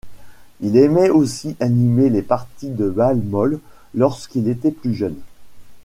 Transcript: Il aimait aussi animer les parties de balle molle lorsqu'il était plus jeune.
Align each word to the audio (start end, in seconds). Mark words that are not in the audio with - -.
Il 0.61 0.77
aimait 0.77 1.11
aussi 1.11 1.55
animer 1.59 2.09
les 2.09 2.23
parties 2.23 2.71
de 2.71 2.89
balle 2.89 3.21
molle 3.21 3.59
lorsqu'il 3.93 4.47
était 4.47 4.71
plus 4.71 4.95
jeune. 4.95 5.19